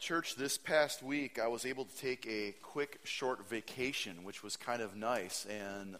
[0.00, 4.56] church, this past week I was able to take a quick, short vacation, which was
[4.56, 5.46] kind of nice.
[5.46, 5.94] And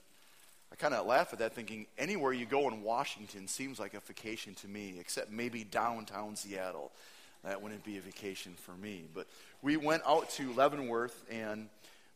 [0.73, 4.00] I kind of laugh at that, thinking anywhere you go in Washington seems like a
[4.00, 6.92] vacation to me, except maybe downtown Seattle.
[7.44, 9.05] That wouldn't be a vacation for me.
[9.14, 9.27] But
[9.61, 11.69] we went out to Leavenworth, and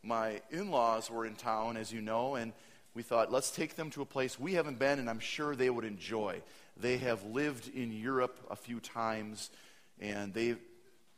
[0.02, 2.54] my in laws were in town, as you know, and
[2.94, 5.68] we thought, let's take them to a place we haven't been, and I'm sure they
[5.68, 6.40] would enjoy.
[6.78, 9.50] They have lived in Europe a few times,
[10.00, 10.56] and they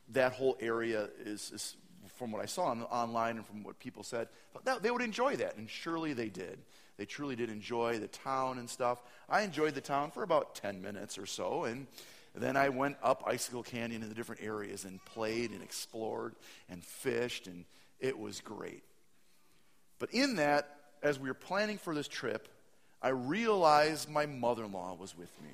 [0.09, 1.75] that whole area is, is
[2.15, 4.27] from what I saw on, online and from what people said,
[4.63, 5.57] that, they would enjoy that.
[5.57, 6.59] And surely they did.
[6.97, 9.01] They truly did enjoy the town and stuff.
[9.29, 11.65] I enjoyed the town for about 10 minutes or so.
[11.65, 11.87] And
[12.35, 16.35] then I went up Icicle Canyon in the different areas and played and explored
[16.69, 17.47] and fished.
[17.47, 17.65] And
[17.99, 18.83] it was great.
[19.99, 20.69] But in that,
[21.03, 22.47] as we were planning for this trip,
[23.01, 25.51] I realized my mother in law was with me.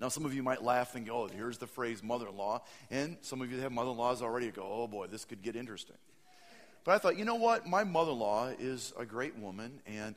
[0.00, 2.62] Now, some of you might laugh and go, oh, here's the phrase mother in law.
[2.90, 5.42] And some of you that have mother in laws already go, oh boy, this could
[5.42, 5.96] get interesting.
[6.84, 7.66] But I thought, you know what?
[7.66, 9.80] My mother in law is a great woman.
[9.86, 10.14] And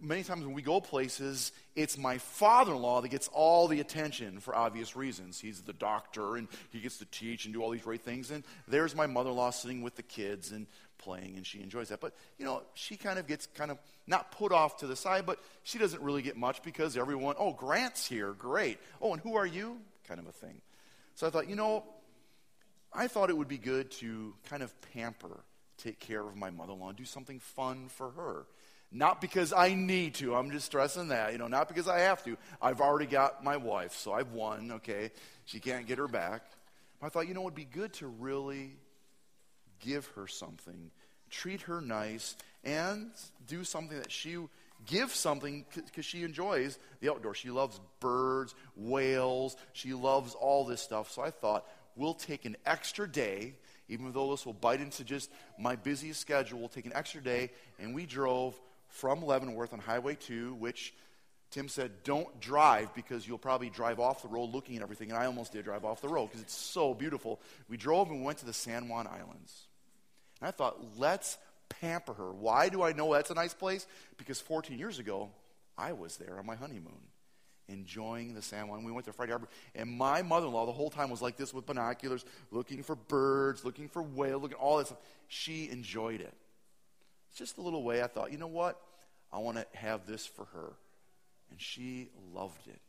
[0.00, 3.80] many times when we go places, it's my father in law that gets all the
[3.80, 5.40] attention for obvious reasons.
[5.40, 8.30] He's the doctor and he gets to teach and do all these great things.
[8.30, 10.66] And there's my mother in law sitting with the kids and
[10.98, 12.00] playing, and she enjoys that.
[12.00, 15.26] But, you know, she kind of gets kind of not put off to the side,
[15.26, 18.78] but she doesn't really get much because everyone, oh, Grant's here, great.
[19.00, 19.78] Oh, and who are you?
[20.06, 20.60] Kind of a thing.
[21.14, 21.84] So I thought, you know,
[22.92, 25.44] I thought it would be good to kind of pamper,
[25.78, 28.46] take care of my mother in law, do something fun for her.
[28.92, 32.22] Not because I need to, I'm just stressing that, you know, not because I have
[32.24, 32.36] to.
[32.62, 35.10] I've already got my wife, so I've won, okay?
[35.44, 36.42] She can't get her back.
[37.00, 38.76] But I thought, you know, it would be good to really
[39.80, 40.90] give her something,
[41.30, 43.10] treat her nice, and
[43.46, 44.36] do something that she
[44.86, 47.38] give something because she enjoys the outdoors.
[47.38, 49.56] She loves birds, whales.
[49.72, 51.10] She loves all this stuff.
[51.10, 51.66] So I thought
[51.96, 53.54] we'll take an extra day,
[53.88, 56.58] even though this will bite into just my busy schedule.
[56.58, 60.94] We'll take an extra day, and we drove from Leavenworth on Highway 2, which
[61.50, 65.10] Tim said, don't drive because you'll probably drive off the road looking at everything.
[65.10, 67.40] And I almost did drive off the road because it's so beautiful.
[67.68, 69.66] We drove and went to the San Juan Islands.
[70.40, 72.32] And I thought, let's pamper her.
[72.32, 73.86] Why do I know that's a nice place?
[74.18, 75.30] Because 14 years ago,
[75.78, 77.00] I was there on my honeymoon,
[77.68, 78.84] enjoying the San Juan.
[78.84, 81.36] We went to Friday Harbor, and my mother in law the whole time was like
[81.36, 84.88] this with binoculars, looking for birds, looking for whales, looking at all this.
[84.88, 85.00] Stuff.
[85.28, 86.34] She enjoyed it.
[87.30, 88.80] It's just a little way I thought, you know what?
[89.32, 90.72] I want to have this for her.
[91.50, 92.80] And she loved it.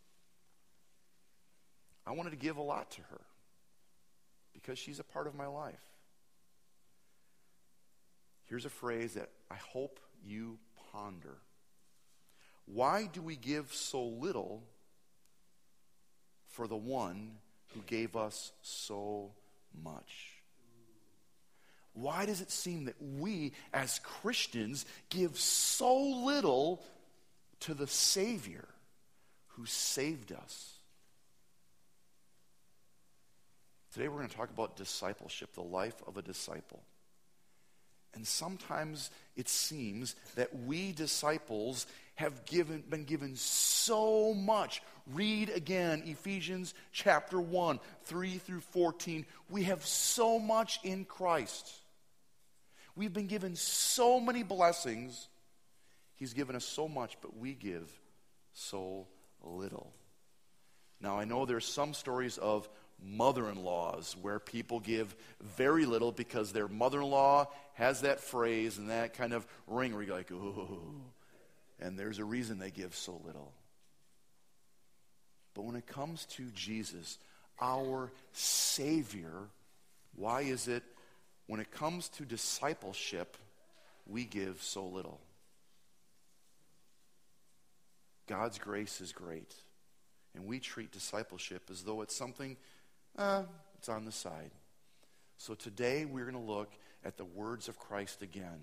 [2.05, 3.21] I wanted to give a lot to her
[4.53, 5.83] because she's a part of my life.
[8.45, 10.57] Here's a phrase that I hope you
[10.91, 11.37] ponder.
[12.65, 14.63] Why do we give so little
[16.49, 17.33] for the one
[17.73, 19.31] who gave us so
[19.83, 20.33] much?
[21.93, 26.83] Why does it seem that we, as Christians, give so little
[27.61, 28.67] to the Savior
[29.49, 30.73] who saved us?
[33.93, 36.83] Today we're going to talk about discipleship, the life of a disciple.
[38.13, 44.81] And sometimes it seems that we disciples have given, been given so much.
[45.13, 49.25] Read again Ephesians chapter 1, 3 through 14.
[49.49, 51.71] We have so much in Christ.
[52.95, 55.27] We've been given so many blessings.
[56.17, 57.89] He's given us so much, but we give
[58.53, 59.07] so
[59.43, 59.93] little.
[60.99, 62.67] Now, I know there's some stories of
[62.99, 68.19] mother in laws where people give very little because their mother in law has that
[68.19, 71.01] phrase and that kind of ring where you're like, ooh.
[71.79, 73.53] And there's a reason they give so little.
[75.53, 77.19] But when it comes to Jesus,
[77.61, 79.49] our Savior,
[80.15, 80.83] why is it
[81.45, 83.37] when it comes to discipleship,
[84.07, 85.19] we give so little?
[88.27, 89.53] God's grace is great.
[90.35, 92.57] And we treat discipleship as though it's something
[93.17, 93.43] uh,
[93.77, 94.51] it's on the side.
[95.37, 96.71] So today we're going to look
[97.03, 98.59] at the words of Christ again.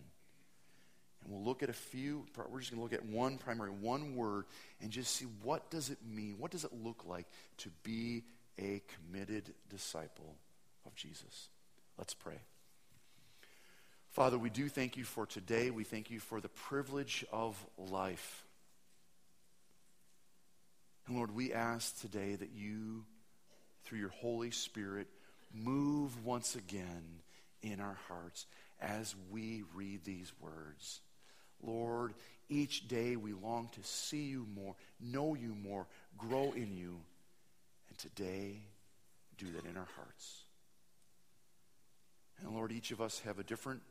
[1.22, 4.14] And we'll look at a few, we're just going to look at one primary, one
[4.14, 4.44] word,
[4.82, 6.36] and just see what does it mean?
[6.38, 7.26] What does it look like
[7.58, 8.24] to be
[8.58, 10.36] a committed disciple
[10.84, 11.48] of Jesus?
[11.96, 12.38] Let's pray.
[14.10, 15.70] Father, we do thank you for today.
[15.70, 18.44] We thank you for the privilege of life.
[21.06, 23.04] And Lord, we ask today that you
[23.84, 25.08] through your Holy Spirit,
[25.52, 27.20] move once again
[27.62, 28.46] in our hearts
[28.80, 31.00] as we read these words.
[31.62, 32.14] Lord,
[32.48, 35.86] each day we long to see you more, know you more,
[36.18, 37.00] grow in you.
[37.88, 38.60] And today,
[39.38, 40.44] do that in our hearts.
[42.40, 43.82] And Lord, each of us have a different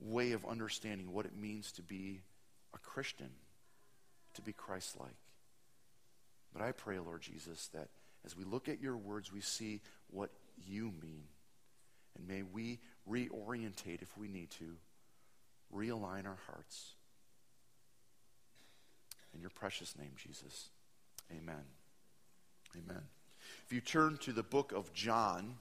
[0.00, 2.20] way of understanding what it means to be
[2.74, 3.30] a Christian,
[4.34, 5.16] to be Christ like.
[6.52, 7.88] But I pray, Lord Jesus, that
[8.24, 10.30] as we look at your words, we see what
[10.66, 11.24] you mean.
[12.16, 12.78] And may we
[13.08, 14.76] reorientate if we need to,
[15.74, 16.94] realign our hearts.
[19.34, 20.68] In your precious name, Jesus.
[21.32, 21.64] Amen.
[22.76, 23.02] Amen.
[23.66, 25.56] If you turn to the book of John,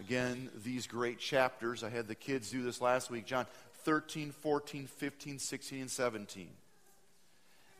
[0.00, 3.46] again, these great chapters, I had the kids do this last week John
[3.84, 6.48] 13, 14, 15, 16, and 17.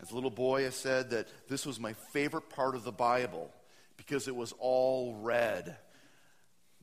[0.00, 3.50] As a little boy, I said that this was my favorite part of the Bible
[3.96, 5.76] because it was all red.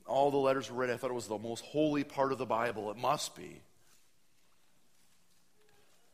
[0.06, 0.90] All the letters were red.
[0.90, 2.90] I thought it was the most holy part of the Bible.
[2.90, 3.62] It must be.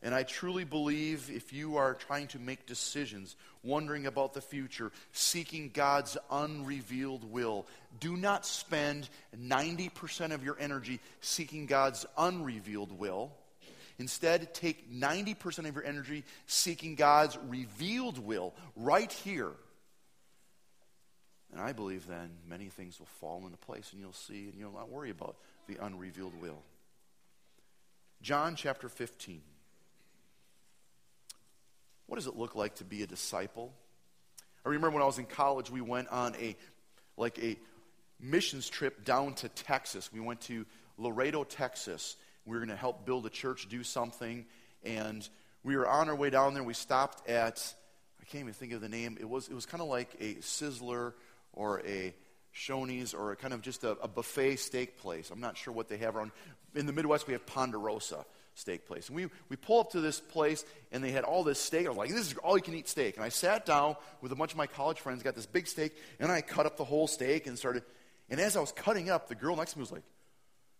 [0.04, 4.90] And I truly believe if you are trying to make decisions, wondering about the future,
[5.12, 7.66] seeking God's unrevealed will,
[8.00, 13.32] do not spend 90% of your energy seeking God's unrevealed will.
[14.02, 19.52] Instead, take 90% of your energy seeking God's revealed will right here.
[21.52, 24.72] And I believe then many things will fall into place and you'll see and you'll
[24.72, 25.36] not worry about
[25.68, 26.64] the unrevealed will.
[28.22, 29.40] John chapter 15.
[32.06, 33.72] What does it look like to be a disciple?
[34.66, 36.56] I remember when I was in college, we went on a
[37.16, 37.56] like a
[38.18, 40.12] missions trip down to Texas.
[40.12, 40.66] We went to
[40.98, 42.16] Laredo, Texas.
[42.44, 44.46] We were going to help build a church, do something,
[44.84, 45.28] and
[45.62, 46.62] we were on our way down there.
[46.62, 47.74] We stopped at
[48.20, 49.16] I can't even think of the name.
[49.20, 51.12] It was it was kind of like a Sizzler
[51.52, 52.14] or a
[52.54, 55.30] Shoney's or a kind of just a, a buffet steak place.
[55.30, 56.32] I'm not sure what they have around.
[56.74, 58.24] In the Midwest, we have Ponderosa
[58.54, 59.08] steak place.
[59.08, 61.86] And we, we pull up to this place, and they had all this steak.
[61.86, 63.16] I was like, this is all you can eat steak.
[63.16, 65.96] And I sat down with a bunch of my college friends, got this big steak,
[66.20, 67.82] and I cut up the whole steak and started.
[68.30, 70.02] And as I was cutting up, the girl next to me was like,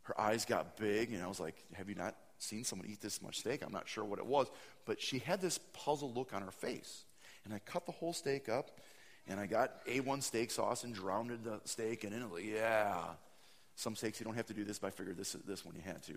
[0.03, 3.23] her eyes got big, and I was like, have you not seen someone eat this
[3.23, 3.63] much steak?
[3.65, 4.49] I'm not sure what it was.
[4.85, 7.05] But she had this puzzled look on her face.
[7.45, 8.81] And I cut the whole steak up,
[9.29, 12.33] and I got A1 steak sauce and drowned the steak in it.
[12.33, 12.99] Like, yeah.
[13.77, 15.83] Some steaks you don't have to do this, but I figured this, this one you
[15.85, 16.15] had to.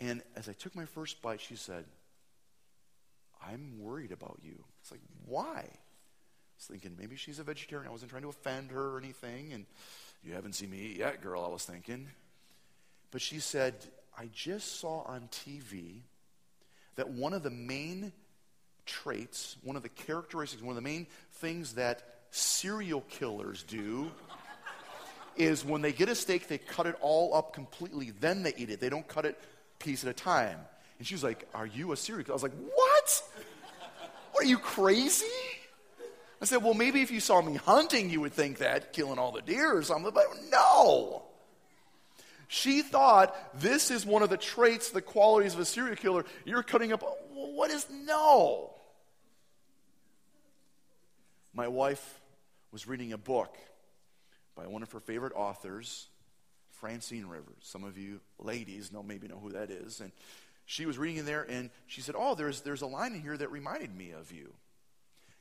[0.00, 1.84] And as I took my first bite, she said,
[3.46, 4.64] I'm worried about you.
[4.80, 5.58] It's like, why?
[5.58, 7.88] I was thinking maybe she's a vegetarian.
[7.88, 9.52] I wasn't trying to offend her or anything.
[9.52, 9.66] And
[10.24, 12.08] you haven't seen me eat yet, girl, I was thinking.
[13.14, 13.76] But she said,
[14.18, 16.00] I just saw on TV
[16.96, 18.12] that one of the main
[18.86, 22.02] traits, one of the characteristics, one of the main things that
[22.32, 24.10] serial killers do
[25.36, 28.70] is when they get a steak, they cut it all up completely, then they eat
[28.70, 28.80] it.
[28.80, 29.40] They don't cut it
[29.78, 30.58] piece at a time.
[30.98, 32.32] And she was like, Are you a serial killer?
[32.32, 33.22] I was like, What?
[34.32, 35.26] What are you crazy?
[36.42, 39.30] I said, Well, maybe if you saw me hunting, you would think that, killing all
[39.30, 41.23] the deer or something, but no.
[42.48, 46.24] She thought this is one of the traits, the qualities of a serial killer.
[46.44, 47.02] You're cutting up.
[47.32, 48.74] What is no?
[51.52, 52.20] My wife
[52.72, 53.56] was reading a book
[54.56, 56.08] by one of her favorite authors,
[56.70, 57.62] Francine Rivers.
[57.62, 60.00] Some of you ladies know maybe know who that is.
[60.00, 60.12] And
[60.66, 63.36] she was reading in there and she said, Oh, there's, there's a line in here
[63.36, 64.52] that reminded me of you.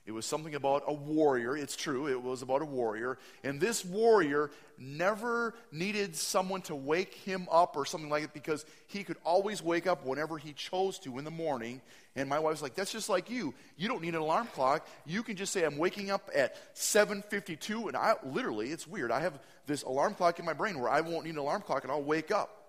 [0.05, 1.55] It was something about a warrior.
[1.55, 3.17] It's true, it was about a warrior.
[3.41, 8.65] And this warrior never needed someone to wake him up or something like it because
[8.87, 11.81] he could always wake up whenever he chose to in the morning.
[12.17, 13.53] And my wife's like, that's just like you.
[13.77, 14.85] You don't need an alarm clock.
[15.05, 17.87] You can just say, I'm waking up at 7.52.
[17.87, 19.09] And I literally, it's weird.
[19.09, 21.83] I have this alarm clock in my brain where I won't need an alarm clock
[21.83, 22.59] and I'll wake up.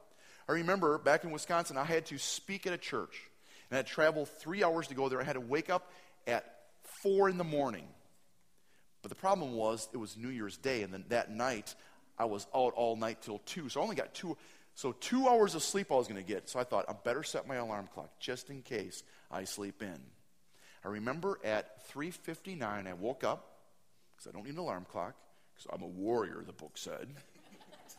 [0.49, 3.29] I remember back in Wisconsin, I had to speak at a church.
[3.71, 5.21] And I had to travel three hours to go there.
[5.21, 5.91] I had to wake up
[6.27, 6.54] at
[7.05, 7.87] four in the morning.
[9.03, 11.75] But the problem was, it was New Year's Day, and then that night,
[12.19, 13.69] I was out all night till two.
[13.69, 14.37] So I only got two.
[14.75, 16.49] So two hours of sleep I was going to get.
[16.49, 20.01] So I thought, I better set my alarm clock just in case I sleep in.
[20.83, 23.59] I remember at 3.59, I woke up,
[24.17, 25.15] because I don't need an alarm clock,
[25.55, 27.09] because I'm a warrior, the book said.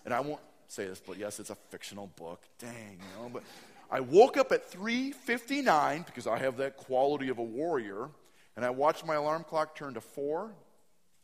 [0.06, 2.42] and I won't say this, but yes, it's a fictional book.
[2.60, 3.30] Dang, you know.
[3.32, 3.44] But
[3.92, 8.10] I woke up at 3.59, because I have that quality of a warrior,
[8.56, 10.54] and I watched my alarm clock turn to 4,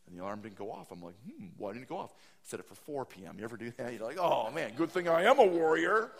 [0.06, 0.90] and the alarm didn't go off.
[0.90, 2.12] I'm like, hmm, why didn't it go off?
[2.12, 3.36] I set it for 4 p.m.
[3.38, 3.92] You ever do that?
[3.92, 6.10] You're like, oh man, good thing I am a warrior.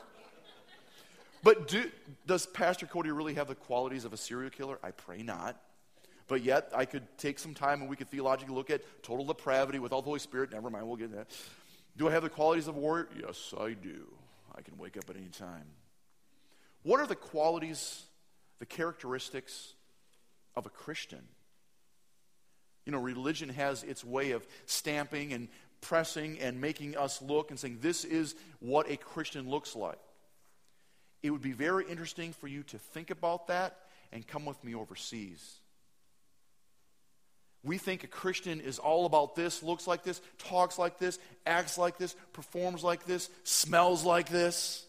[1.42, 1.90] But do,
[2.26, 4.78] does Pastor Cody really have the qualities of a serial killer?
[4.82, 5.60] I pray not.
[6.28, 9.80] But yet, I could take some time and we could theologically look at total depravity
[9.80, 10.52] without the Holy Spirit.
[10.52, 11.26] Never mind, we'll get that.
[11.96, 13.08] Do I have the qualities of a warrior?
[13.20, 14.06] Yes, I do.
[14.54, 15.66] I can wake up at any time.
[16.84, 18.04] What are the qualities,
[18.60, 19.74] the characteristics
[20.56, 21.22] of a Christian.
[22.84, 25.48] You know, religion has its way of stamping and
[25.80, 29.98] pressing and making us look and saying, this is what a Christian looks like.
[31.22, 33.76] It would be very interesting for you to think about that
[34.10, 35.58] and come with me overseas.
[37.64, 41.78] We think a Christian is all about this, looks like this, talks like this, acts
[41.78, 44.84] like this, performs like this, smells like this.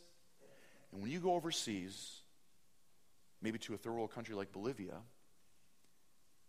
[0.92, 2.22] And when you go overseas,
[3.44, 4.96] maybe to a third world country like Bolivia,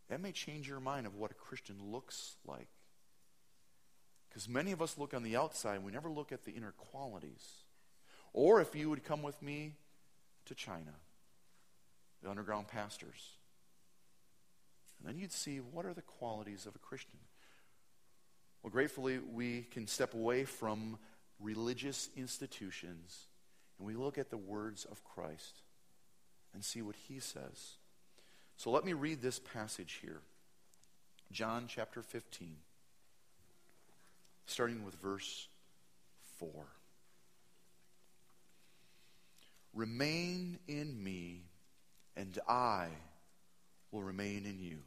[0.08, 2.68] that may change your mind of what a Christian looks like.
[4.28, 7.44] Because many of us look on the outside, we never look at the inner qualities.
[8.32, 9.74] Or if you would come with me
[10.46, 10.94] to China,
[12.22, 13.30] the underground pastors,
[14.98, 17.18] and then you'd see what are the qualities of a Christian.
[18.62, 20.98] Well, gratefully, we can step away from
[21.38, 23.26] religious institutions
[23.78, 25.62] and we look at the words of Christ
[26.52, 27.76] and see what he says.
[28.56, 30.20] So let me read this passage here
[31.32, 32.56] John chapter 15,
[34.46, 35.48] starting with verse
[36.38, 36.50] 4.
[39.74, 41.42] Remain in me,
[42.16, 42.86] and I
[43.90, 44.78] will remain in you.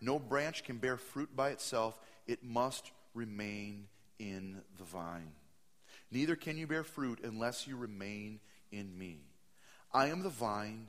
[0.00, 3.86] No branch can bear fruit by itself, it must remain
[4.18, 5.32] in the vine.
[6.10, 8.40] Neither can you bear fruit unless you remain
[8.72, 9.20] in me.
[9.92, 10.88] I am the vine,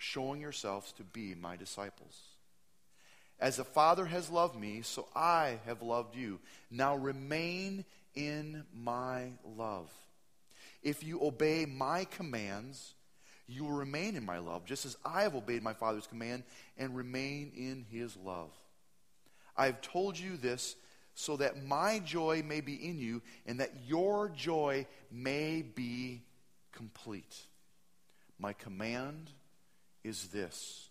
[0.00, 2.18] showing yourselves to be my disciples.
[3.38, 6.40] As the Father has loved me, so I have loved you.
[6.70, 9.90] Now remain in my love.
[10.82, 12.94] If you obey my commands,
[13.46, 16.44] you will remain in my love, just as I have obeyed my Father's command
[16.78, 18.50] and remain in his love.
[19.54, 20.76] I have told you this
[21.14, 26.22] so that my joy may be in you and that your joy may be
[26.72, 27.36] complete.
[28.38, 29.30] My command
[30.04, 30.88] is this.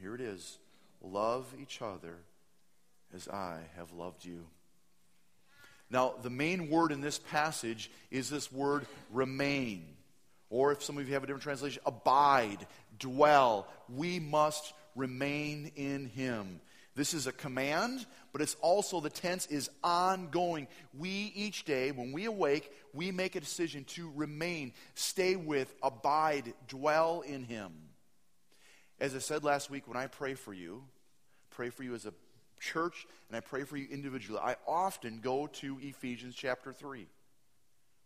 [0.00, 0.58] Here it is
[1.02, 2.14] love each other
[3.14, 4.46] as I have loved you.
[5.90, 9.84] Now, the main word in this passage is this word remain.
[10.48, 12.66] Or if some of you have a different translation, abide,
[12.98, 13.66] dwell.
[13.88, 16.60] We must remain in him.
[16.94, 20.68] This is a command, but it's also the tense is ongoing.
[20.96, 26.52] We each day, when we awake, we make a decision to remain, stay with, abide,
[26.68, 27.72] dwell in Him.
[29.00, 30.84] As I said last week, when I pray for you,
[31.50, 32.12] pray for you as a
[32.60, 37.06] church, and I pray for you individually, I often go to Ephesians chapter 3,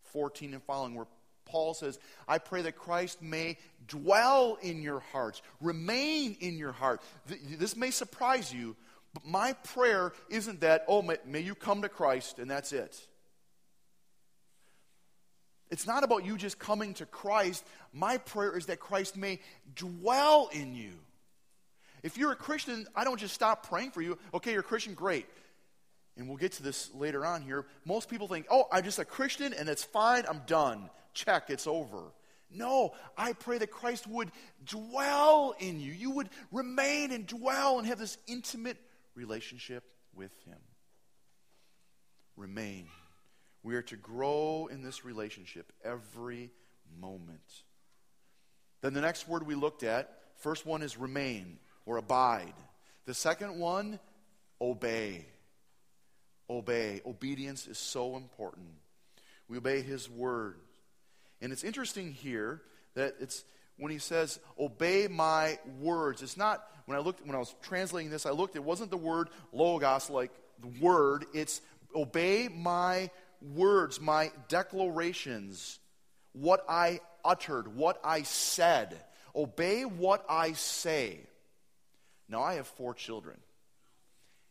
[0.04, 1.06] 14 and following, where
[1.46, 1.98] Paul says,
[2.28, 3.56] I pray that Christ may
[3.88, 7.00] dwell in your hearts, remain in your heart.
[7.26, 8.76] This may surprise you,
[9.14, 13.00] but my prayer isn't that, oh, may, may you come to Christ and that's it.
[15.70, 17.64] It's not about you just coming to Christ.
[17.92, 19.40] My prayer is that Christ may
[19.74, 20.92] dwell in you.
[22.02, 24.18] If you're a Christian, I don't just stop praying for you.
[24.34, 25.26] Okay, you're a Christian, great.
[26.16, 27.66] And we'll get to this later on here.
[27.84, 31.66] Most people think, oh, I'm just a Christian and it's fine, I'm done check, it's
[31.66, 32.12] over.
[32.50, 34.30] No, I pray that Christ would
[34.64, 35.92] dwell in you.
[35.92, 38.76] You would remain and dwell and have this intimate
[39.14, 39.82] relationship
[40.14, 40.58] with Him.
[42.36, 42.86] Remain.
[43.64, 46.52] We are to grow in this relationship every
[47.00, 47.64] moment.
[48.80, 52.54] Then the next word we looked at, first one is remain or abide.
[53.06, 53.98] The second one,
[54.60, 55.26] obey.
[56.48, 57.00] Obey.
[57.04, 58.68] Obedience is so important.
[59.48, 60.60] We obey His word.
[61.40, 62.62] And it's interesting here
[62.94, 63.44] that it's
[63.78, 66.22] when he says, obey my words.
[66.22, 68.96] It's not, when I looked, when I was translating this, I looked, it wasn't the
[68.96, 71.26] word logos, like the word.
[71.34, 71.60] It's
[71.94, 73.10] obey my
[73.54, 75.78] words, my declarations,
[76.32, 78.96] what I uttered, what I said.
[79.34, 81.20] Obey what I say.
[82.28, 83.36] Now, I have four children,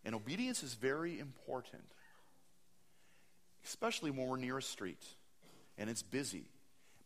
[0.05, 1.83] and obedience is very important,
[3.65, 5.03] especially when we're near a street
[5.77, 6.45] and it's busy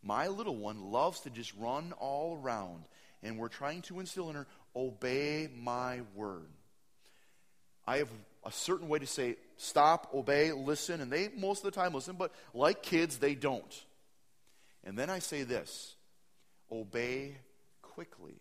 [0.03, 2.83] my little one loves to just run all around,
[3.21, 6.49] and we're trying to instill in her, obey my word.
[7.85, 8.09] I have
[8.45, 12.15] a certain way to say, stop, obey, listen, and they most of the time listen,
[12.17, 13.85] but like kids, they don't.
[14.83, 15.95] And then I say this
[16.71, 17.35] obey
[17.81, 18.39] quickly.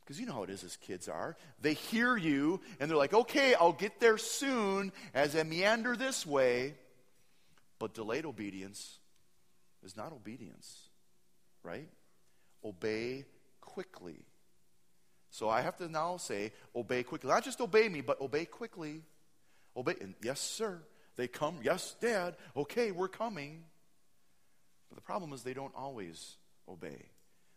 [0.00, 1.36] Because you know how it is as kids are.
[1.60, 6.24] They hear you, and they're like, okay, I'll get there soon as I meander this
[6.24, 6.74] way.
[7.78, 8.98] But delayed obedience
[9.84, 10.87] is not obedience,
[11.62, 11.88] right?
[12.64, 13.24] Obey
[13.60, 14.24] quickly.
[15.30, 17.30] So I have to now say, obey quickly.
[17.30, 19.02] Not just obey me, but obey quickly.
[19.76, 19.94] Obey.
[20.00, 20.80] And yes, sir.
[21.16, 21.58] They come.
[21.62, 22.36] Yes, dad.
[22.56, 23.64] Okay, we're coming.
[24.88, 26.36] But the problem is they don't always
[26.68, 27.10] obey.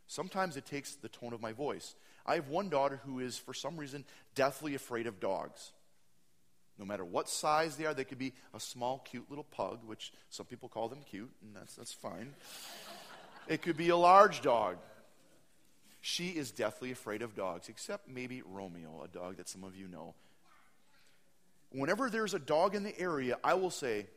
[0.07, 1.95] Sometimes it takes the tone of my voice.
[2.25, 4.03] I have one daughter who is, for some reason,
[4.35, 5.71] deathly afraid of dogs.
[6.77, 10.11] No matter what size they are, they could be a small, cute little pug, which
[10.29, 12.33] some people call them cute, and that's, that's fine.
[13.47, 14.77] It could be a large dog.
[16.01, 19.87] She is deathly afraid of dogs, except maybe Romeo, a dog that some of you
[19.87, 20.15] know.
[21.71, 24.07] Whenever there's a dog in the area, I will say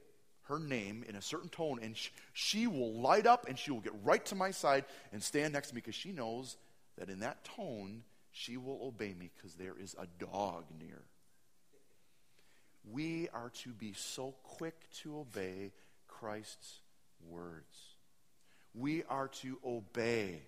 [0.45, 3.81] her name in a certain tone, and sh- she will light up and she will
[3.81, 6.57] get right to my side and stand next to me because she knows
[6.99, 8.03] that in that tone,
[8.33, 11.03] she will obey me because there is a dog near.
[12.91, 15.73] We are to be so quick to obey
[16.09, 16.81] Christ's
[17.31, 17.94] words.
[18.75, 20.43] We are to obey.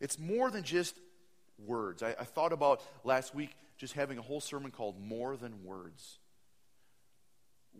[0.00, 0.96] It's more than just
[1.58, 2.02] words.
[2.02, 6.18] I, I, thought about last week just having a whole sermon called More Than Words.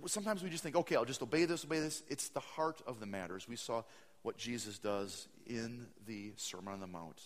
[0.07, 2.03] Sometimes we just think, okay, I'll just obey this, obey this.
[2.09, 3.83] It's the heart of the matter, as we saw
[4.23, 7.21] what Jesus does in the Sermon on the Mount.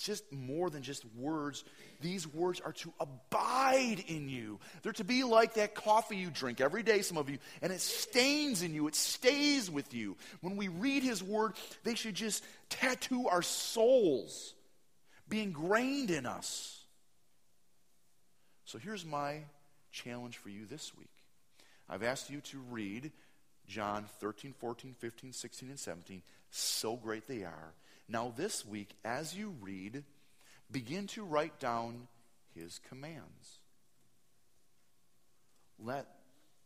[0.00, 1.62] It's just more than just words.
[2.00, 4.58] These words are to abide in you.
[4.80, 7.82] They're to be like that coffee you drink every day, some of you, and it
[7.82, 10.16] stains in you, it stays with you.
[10.40, 11.52] When we read His Word,
[11.84, 14.54] they should just tattoo our souls,
[15.28, 16.82] be ingrained in us.
[18.64, 19.40] So here's my
[19.92, 21.12] challenge for you this week
[21.90, 23.12] I've asked you to read
[23.66, 26.22] John 13, 14, 15, 16, and 17.
[26.50, 27.74] So great they are.
[28.10, 30.02] Now, this week, as you read,
[30.70, 32.08] begin to write down
[32.56, 33.60] his commands.
[35.78, 36.06] Let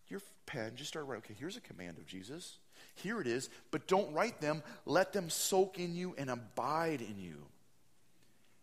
[0.09, 1.25] your pen just start writing.
[1.27, 2.57] Okay, here's a command of Jesus.
[2.95, 4.63] Here it is, but don't write them.
[4.87, 7.45] Let them soak in you and abide in you.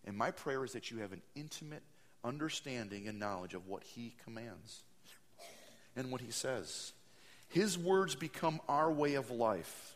[0.06, 1.84] And my prayer is that you have an intimate
[2.24, 4.82] understanding and knowledge of what he commands
[5.96, 6.94] and what he says.
[7.48, 9.96] His words become our way of life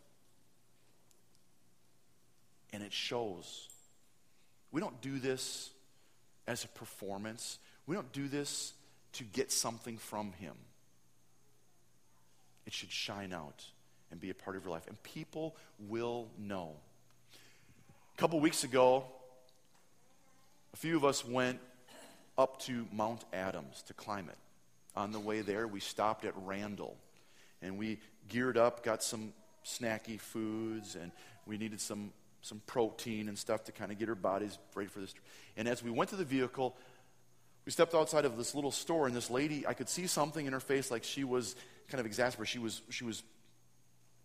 [2.75, 3.69] and it shows.
[4.71, 5.71] We don't do this
[6.47, 7.57] as a performance,
[7.87, 8.73] we don't do this
[9.13, 10.53] to get something from Him.
[12.67, 13.63] It should shine out
[14.11, 16.73] and be a part of your life, and people will know.
[18.15, 19.05] A couple weeks ago,
[20.73, 21.59] a few of us went
[22.37, 24.37] up to Mount Adams to climb it.
[24.95, 26.97] On the way there, we stopped at Randle
[27.61, 29.33] and we geared up, got some
[29.65, 31.11] snacky foods, and
[31.45, 32.11] we needed some
[32.45, 35.15] some protein and stuff to kind of get her bodies ready for this.
[35.57, 36.77] And as we went to the vehicle,
[37.65, 40.53] we stepped outside of this little store, and this lady, I could see something in
[40.53, 41.55] her face like she was
[41.87, 42.51] kind of exasperated.
[42.51, 43.23] She was, she was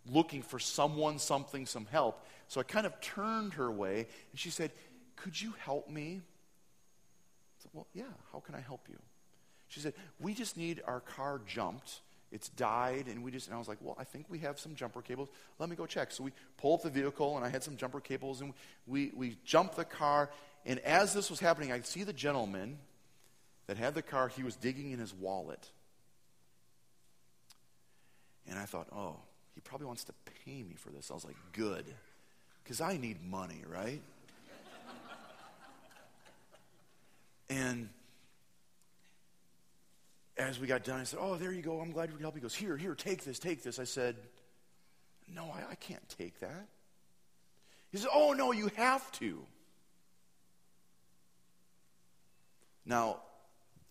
[0.06, 2.26] looking for someone, something, some help.
[2.48, 4.70] So I kind of turned her way, and she said,
[5.16, 6.20] Could you help me?
[6.20, 8.98] I said, Well, yeah, how can I help you?
[9.68, 12.00] She said, We just need our car jumped
[12.32, 14.74] it's died, and we just, and I was like, well, I think we have some
[14.74, 15.28] jumper cables.
[15.58, 16.12] Let me go check.
[16.12, 18.54] So we pull up the vehicle, and I had some jumper cables, and
[18.86, 20.30] we, we jumped the car.
[20.64, 22.78] And as this was happening, I see the gentleman
[23.66, 25.70] that had the car, he was digging in his wallet.
[28.48, 29.16] And I thought, oh,
[29.54, 30.12] he probably wants to
[30.44, 31.10] pay me for this.
[31.10, 31.84] I was like, good,
[32.62, 34.00] because I need money, right?
[37.50, 37.88] and
[40.40, 41.80] as we got done, I said, Oh, there you go.
[41.80, 42.34] I'm glad you could help.
[42.34, 43.78] He goes, Here, here, take this, take this.
[43.78, 44.16] I said,
[45.32, 46.66] No, I, I can't take that.
[47.90, 49.38] He said, Oh, no, you have to.
[52.86, 53.18] Now,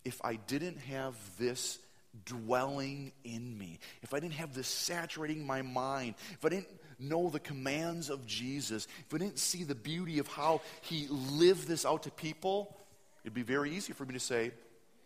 [0.03, 1.77] if I didn't have this
[2.25, 7.29] dwelling in me, if I didn't have this saturating my mind, if I didn't know
[7.29, 11.85] the commands of Jesus, if I didn't see the beauty of how he lived this
[11.85, 12.75] out to people,
[13.23, 14.51] it'd be very easy for me to say,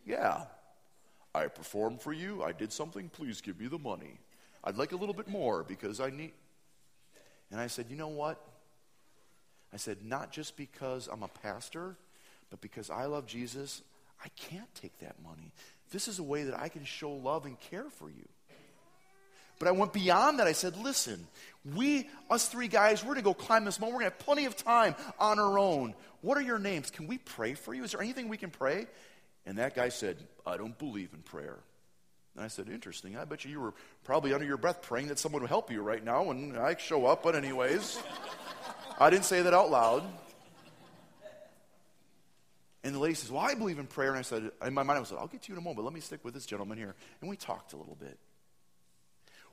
[0.06, 0.44] Yeah,
[1.36, 2.44] I performed for you.
[2.44, 3.10] I did something.
[3.10, 4.20] Please give me the money.
[4.64, 6.32] I'd like a little bit more because I need.
[7.52, 8.40] And I said, You know what?
[9.74, 11.96] I said, Not just because I'm a pastor,
[12.52, 13.82] but because I love Jesus,
[14.24, 15.52] I can't take that money.
[15.92, 18.28] This is a way that I can show love and care for you.
[19.58, 20.48] But I went beyond that.
[20.48, 21.26] I said, listen,
[21.74, 23.96] we, us three guys, we're going to go climb this mountain.
[23.96, 25.96] We're going to have plenty of time on our own.
[26.22, 26.92] What are your names?
[26.92, 27.84] Can we pray for you?
[27.84, 28.88] Is there anything we can pray?
[29.46, 31.58] And that guy said, I don't believe in prayer.
[32.36, 33.18] And I said, Interesting.
[33.18, 35.82] I bet you you were probably under your breath praying that someone would help you
[35.82, 38.00] right now, and I show up, but, anyways,
[39.00, 40.04] I didn't say that out loud.
[42.84, 44.10] And the lady says, Well, I believe in prayer.
[44.10, 45.62] And I said, In my mind, I was like, I'll get to you in a
[45.62, 46.96] moment, but let me stick with this gentleman here.
[47.22, 48.18] And we talked a little bit.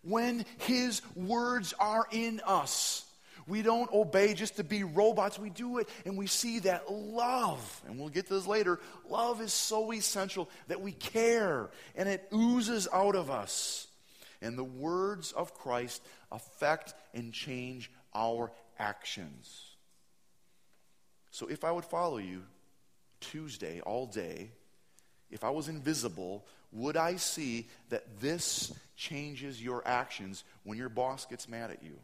[0.03, 3.05] when His words are in us.
[3.51, 5.37] We don't obey just to be robots.
[5.37, 9.41] We do it and we see that love, and we'll get to this later, love
[9.41, 13.89] is so essential that we care and it oozes out of us.
[14.41, 19.75] And the words of Christ affect and change our actions.
[21.33, 22.45] So if I would follow you
[23.21, 24.53] Tuesday all day,
[25.29, 31.27] if I was invisible, would I see that this changes your actions when your boss
[31.27, 31.99] gets mad at you?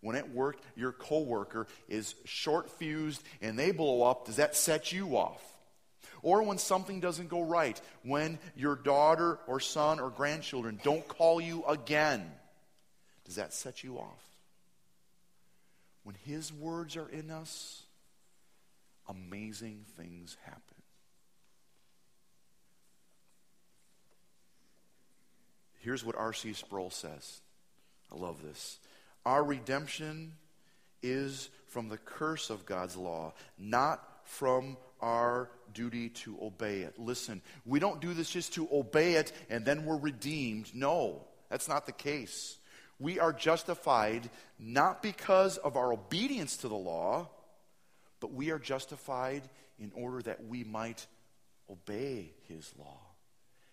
[0.00, 4.92] When at work your coworker is short fused and they blow up, does that set
[4.92, 5.42] you off?
[6.22, 11.40] Or when something doesn't go right, when your daughter or son or grandchildren don't call
[11.40, 12.30] you again,
[13.24, 14.22] does that set you off?
[16.02, 17.82] When his words are in us,
[19.08, 20.62] amazing things happen.
[25.80, 26.52] Here's what R.C.
[26.52, 27.40] Sproul says.
[28.12, 28.78] I love this.
[29.24, 30.32] Our redemption
[31.02, 36.98] is from the curse of God's law, not from our duty to obey it.
[36.98, 40.74] Listen, we don't do this just to obey it and then we're redeemed.
[40.74, 42.58] No, that's not the case.
[42.98, 44.28] We are justified
[44.58, 47.28] not because of our obedience to the law,
[48.20, 49.42] but we are justified
[49.78, 51.06] in order that we might
[51.70, 53.00] obey his law.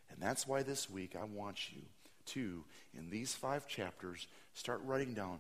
[0.10, 1.82] And that's why this week I want you
[2.28, 2.64] to,
[2.98, 5.40] in these five chapters, start writing down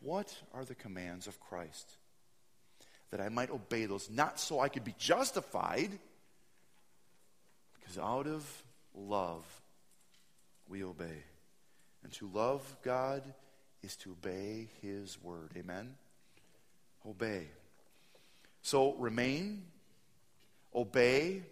[0.00, 1.88] what are the commands of Christ?
[3.10, 5.90] That I might obey those, not so I could be justified,
[7.78, 8.44] because out of
[8.94, 9.44] love
[10.68, 11.24] we obey.
[12.02, 13.22] And to love God
[13.82, 15.50] is to obey His word.
[15.56, 15.94] Amen?
[17.06, 17.46] Obey.
[18.62, 19.64] So remain,
[20.74, 21.42] obey.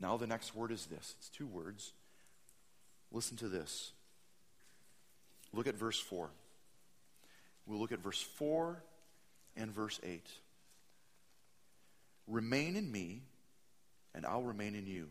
[0.00, 1.92] Now the next word is this it's two words.
[3.12, 3.92] Listen to this.
[5.52, 6.28] Look at verse 4.
[7.66, 8.82] We'll look at verse 4
[9.56, 10.26] and verse 8.
[12.26, 13.22] Remain in me,
[14.14, 15.08] and I'll remain in you.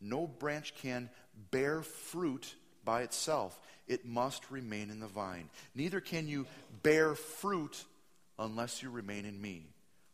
[0.00, 1.10] No branch can
[1.50, 5.50] bear fruit by itself, it must remain in the vine.
[5.74, 6.46] Neither can you
[6.82, 7.84] bear fruit
[8.38, 9.66] unless you remain in me.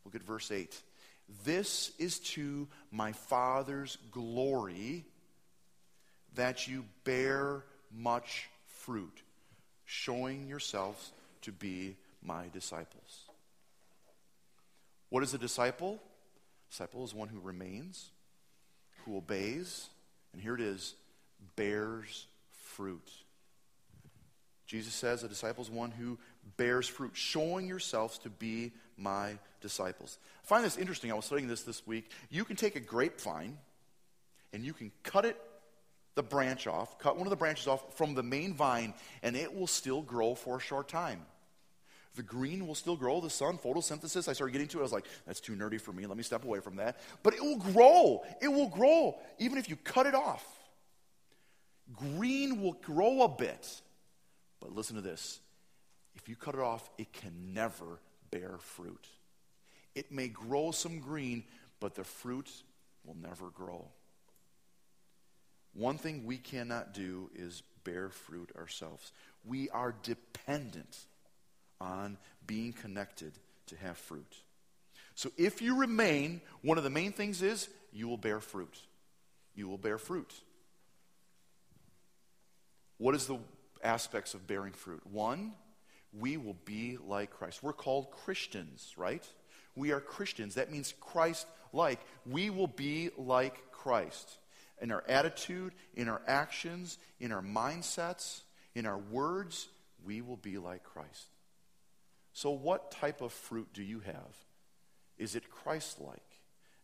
[0.04, 0.74] Look at verse 8.
[1.44, 5.04] This is to my Father's glory
[6.36, 9.22] that you bear much fruit,
[9.84, 13.24] showing yourselves to be my disciples.
[15.10, 16.00] What is a disciple?
[16.70, 18.10] Disciple is one who remains,
[19.04, 19.88] who obeys,
[20.32, 20.94] and here it is,
[21.54, 22.26] bears
[22.74, 23.08] fruit.
[24.66, 26.18] Jesus says a disciple is one who
[26.56, 30.18] bears fruit, showing yourselves to be my disciples.
[30.42, 31.12] I find this interesting.
[31.12, 32.10] I was studying this this week.
[32.30, 33.58] You can take a grapevine
[34.52, 35.40] and you can cut it
[36.16, 39.54] the branch off, cut one of the branches off from the main vine, and it
[39.54, 41.20] will still grow for a short time.
[42.16, 44.26] The green will still grow, the sun, photosynthesis.
[44.26, 44.80] I started getting to it.
[44.80, 46.06] I was like, that's too nerdy for me.
[46.06, 46.98] Let me step away from that.
[47.22, 48.24] But it will grow.
[48.40, 50.44] It will grow, even if you cut it off.
[51.94, 53.82] Green will grow a bit.
[54.60, 55.40] But listen to this
[56.16, 58.00] if you cut it off, it can never
[58.30, 59.06] bear fruit.
[59.94, 61.44] It may grow some green,
[61.80, 62.50] but the fruit
[63.04, 63.88] will never grow.
[65.76, 69.12] One thing we cannot do is bear fruit ourselves.
[69.44, 70.96] We are dependent
[71.80, 73.32] on being connected
[73.66, 74.36] to have fruit.
[75.14, 78.74] So if you remain, one of the main things is you will bear fruit.
[79.54, 80.32] You will bear fruit.
[82.96, 83.38] What is the
[83.84, 85.02] aspects of bearing fruit?
[85.06, 85.52] One,
[86.18, 87.62] we will be like Christ.
[87.62, 89.26] We're called Christians, right?
[89.74, 90.54] We are Christians.
[90.54, 92.00] That means Christ like.
[92.24, 94.38] We will be like Christ
[94.80, 98.42] in our attitude, in our actions, in our mindsets,
[98.74, 99.68] in our words,
[100.04, 101.28] we will be like Christ.
[102.32, 104.36] So, what type of fruit do you have?
[105.16, 106.20] Is it Christ like?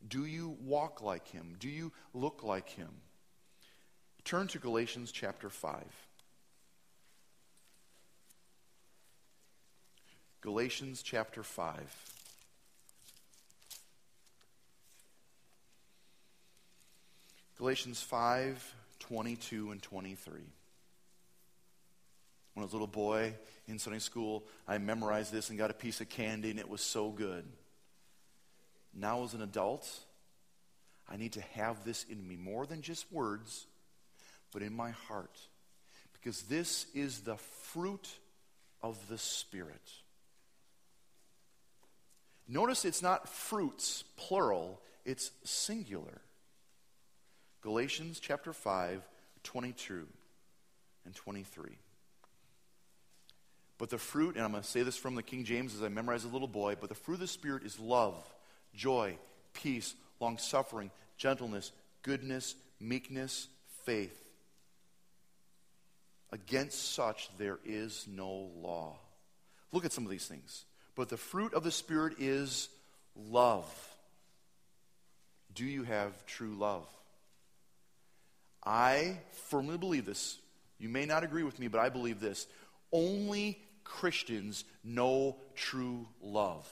[0.06, 1.56] Do you walk like him?
[1.58, 2.88] Do you look like him?
[4.24, 5.84] Turn to Galatians chapter 5.
[10.40, 11.76] Galatians chapter 5.
[17.62, 20.32] Galatians 5 22 and 23.
[22.54, 23.34] When I was a little boy
[23.68, 26.80] in Sunday school, I memorized this and got a piece of candy, and it was
[26.80, 27.44] so good.
[28.92, 29.88] Now, as an adult,
[31.08, 33.64] I need to have this in me more than just words,
[34.52, 35.38] but in my heart.
[36.14, 38.08] Because this is the fruit
[38.82, 39.88] of the Spirit.
[42.48, 46.22] Notice it's not fruits, plural, it's singular.
[47.62, 49.02] Galatians chapter 5,
[49.44, 50.06] 22.
[51.04, 51.78] and 23.
[53.78, 55.88] But the fruit, and I'm going to say this from the King James as I
[55.88, 58.14] memorize a little boy, but the fruit of the Spirit is love,
[58.74, 59.16] joy,
[59.54, 61.72] peace, long suffering, gentleness,
[62.02, 63.48] goodness, meekness,
[63.84, 64.18] faith.
[66.32, 68.96] Against such there is no law.
[69.72, 70.64] Look at some of these things.
[70.94, 72.68] But the fruit of the Spirit is
[73.16, 73.66] love.
[75.54, 76.86] Do you have true love?
[78.64, 80.38] I firmly believe this.
[80.78, 82.46] You may not agree with me, but I believe this.
[82.92, 86.68] Only Christians know true love.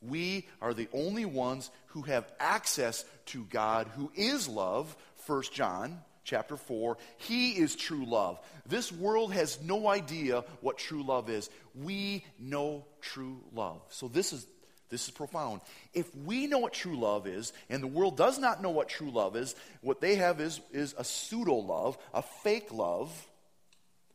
[0.00, 6.00] We are the only ones who have access to God who is love, 1 John
[6.24, 6.98] chapter 4.
[7.16, 8.38] He is true love.
[8.66, 11.50] This world has no idea what true love is.
[11.74, 13.80] We know true love.
[13.88, 14.46] So this is
[14.90, 15.60] this is profound.
[15.92, 19.10] If we know what true love is, and the world does not know what true
[19.10, 23.10] love is, what they have is, is a pseudo love, a fake love.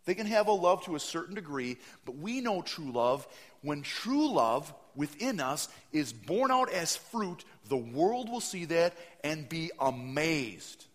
[0.06, 3.28] They can have a love to a certain degree, but we know true love.
[3.62, 8.94] When true love within us is born out as fruit, the world will see that
[9.24, 10.86] and be amazed.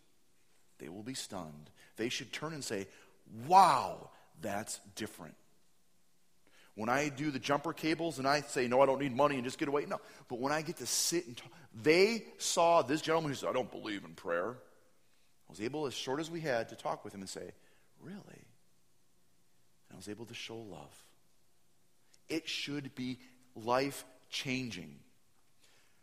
[0.79, 1.71] They will be stunned.
[1.97, 2.87] They should turn and say,
[3.47, 4.11] Wow,
[4.41, 5.35] that's different.
[6.79, 9.43] When I do the jumper cables and I say, no, I don't need money and
[9.43, 10.01] just get away, no.
[10.29, 11.51] But when I get to sit and talk,
[11.83, 14.51] they saw this gentleman who said, I don't believe in prayer.
[14.51, 17.51] I was able, as short as we had, to talk with him and say,
[18.01, 18.21] really?
[18.29, 20.95] And I was able to show love.
[22.29, 23.19] It should be
[23.57, 25.01] life changing.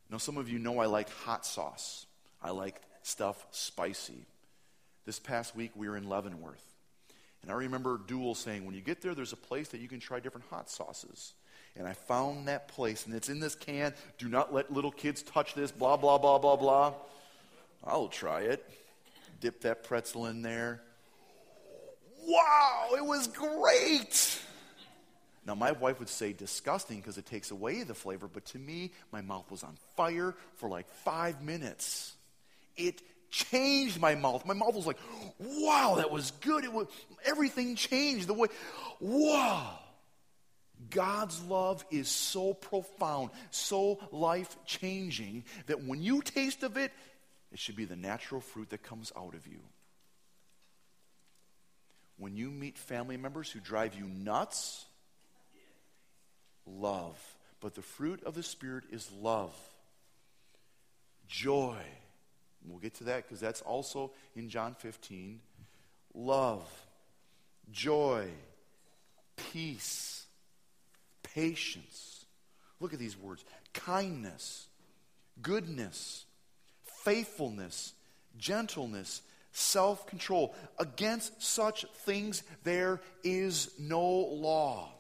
[0.10, 2.06] Now, some of you know I like hot sauce,
[2.44, 4.26] I like stuff spicy.
[5.06, 6.75] This past week, we were in Leavenworth.
[7.46, 10.00] And I remember Duel saying, when you get there, there's a place that you can
[10.00, 11.34] try different hot sauces.
[11.76, 13.94] And I found that place, and it's in this can.
[14.18, 16.94] Do not let little kids touch this, blah, blah, blah, blah, blah.
[17.84, 18.68] I'll try it.
[19.42, 20.82] Dip that pretzel in there.
[22.26, 24.42] Wow, it was great.
[25.46, 28.92] Now, my wife would say disgusting because it takes away the flavor, but to me,
[29.12, 32.16] my mouth was on fire for like five minutes.
[32.76, 33.04] It
[33.36, 34.46] changed my mouth.
[34.46, 34.98] My mouth was like,
[35.40, 36.64] wow, that was good.
[36.64, 36.88] It was,
[37.26, 38.48] everything changed the way,
[39.00, 39.80] wow.
[40.90, 46.92] God's love is so profound, so life changing, that when you taste of it,
[47.52, 49.60] it should be the natural fruit that comes out of you.
[52.18, 54.86] When you meet family members who drive you nuts,
[56.66, 57.20] love.
[57.60, 59.54] But the fruit of the Spirit is love,
[61.28, 61.78] joy
[62.68, 65.40] We'll get to that because that's also in John 15.
[66.14, 66.68] Love,
[67.72, 68.28] joy,
[69.36, 70.26] peace,
[71.24, 72.26] patience.
[72.80, 74.68] Look at these words kindness,
[75.42, 76.26] goodness,
[77.04, 77.94] faithfulness,
[78.38, 80.56] gentleness, self control.
[80.80, 84.95] Against such things there is no law.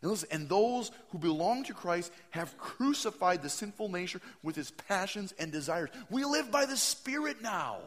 [0.00, 4.70] And, listen, and those who belong to Christ have crucified the sinful nature with its
[4.70, 5.90] passions and desires.
[6.08, 7.78] We live by the Spirit now.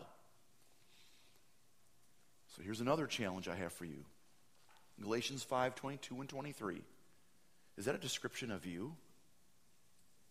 [2.55, 4.03] So here's another challenge I have for you
[5.01, 6.81] Galatians 5 22 and 23.
[7.77, 8.95] Is that a description of you?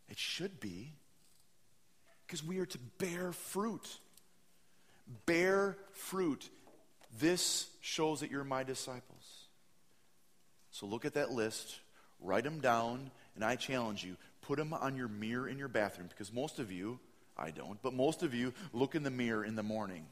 [0.08, 0.92] It should be.
[2.26, 3.88] Because we are to bear fruit.
[5.26, 6.48] Bear fruit.
[7.18, 9.19] This shows that you're my disciples.
[10.70, 11.80] So look at that list,
[12.20, 14.16] write them down, and I challenge you
[14.50, 16.98] put them on your mirror in your bathroom because most of you,
[17.36, 20.06] I don't, but most of you look in the mirror in the morning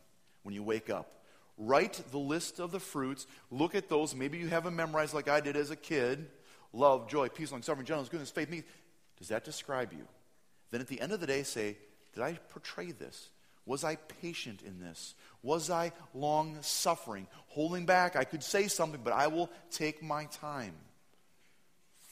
[0.44, 1.24] when you wake up.
[1.56, 3.26] Write the list of the fruits.
[3.50, 4.14] Look at those.
[4.14, 6.28] Maybe you have them memorized like I did as a kid
[6.72, 8.72] love, joy, peace, long suffering, gentleness, goodness, faith, meekness.
[9.18, 10.06] Does that describe you?
[10.70, 11.76] Then at the end of the day, say,
[12.14, 13.30] Did I portray this?
[13.68, 15.14] Was I patient in this?
[15.42, 17.26] Was I long suffering?
[17.48, 18.16] Holding back?
[18.16, 20.72] I could say something, but I will take my time.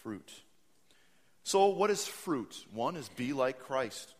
[0.02, 0.30] Fruit.
[1.44, 2.54] So, what is fruit?
[2.74, 4.12] One is be like Christ.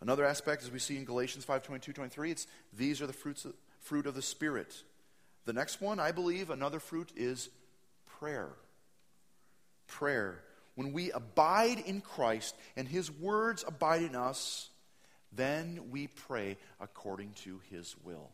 [0.00, 3.44] Another aspect, as we see in Galatians 5 22, 23, it's these are the fruits
[3.44, 4.74] of, fruit of the Spirit.
[5.44, 7.50] The next one, I believe, another fruit is
[8.18, 8.48] prayer.
[9.86, 10.40] Prayer.
[10.74, 14.70] When we abide in Christ and His words abide in us,
[15.34, 18.30] then we pray according to his will.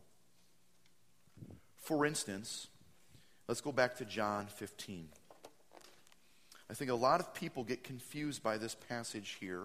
[1.77, 2.69] For instance,
[3.47, 5.09] let's go back to John 15.
[6.71, 9.63] I think a lot of people get confused by this passage here.